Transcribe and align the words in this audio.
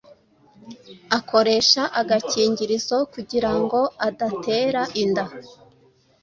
akoresha 1.17 1.81
agakingirizo 2.01 2.97
kugirango 3.13 3.79
adatera 4.07 4.81
inda 5.03 5.25